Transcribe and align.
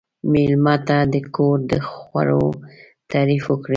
مېلمه 0.31 0.75
ته 0.87 0.97
د 1.13 1.15
کور 1.35 1.57
د 1.71 1.73
خوړو 1.89 2.45
تعریف 3.11 3.43
وکړئ. 3.47 3.69